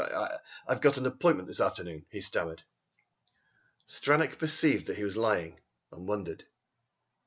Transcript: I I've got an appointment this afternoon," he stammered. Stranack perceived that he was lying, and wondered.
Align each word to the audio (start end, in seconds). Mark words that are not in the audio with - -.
I 0.01 0.39
I've 0.67 0.81
got 0.81 0.97
an 0.97 1.05
appointment 1.05 1.47
this 1.47 1.61
afternoon," 1.61 2.07
he 2.09 2.21
stammered. 2.21 2.63
Stranack 3.87 4.39
perceived 4.39 4.87
that 4.87 4.97
he 4.97 5.03
was 5.03 5.15
lying, 5.15 5.59
and 5.91 6.07
wondered. 6.07 6.43